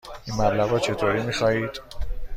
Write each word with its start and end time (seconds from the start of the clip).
این 0.27 0.37
مبلغ 0.41 0.71
را 0.71 0.79
چطوری 0.79 1.23
می 1.23 1.33
خواهید؟ 1.33 1.79